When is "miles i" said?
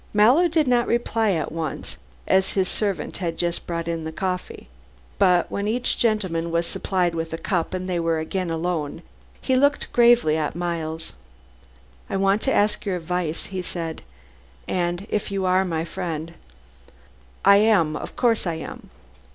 10.55-12.17